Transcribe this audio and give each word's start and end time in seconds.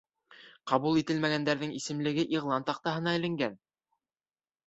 Ҡабул 0.69 0.95
ителгәндәрҙең 1.01 1.75
исемлеге 1.79 2.25
иғлан 2.37 2.65
таҡтаһына 2.71 3.13
эленгән 3.19 3.57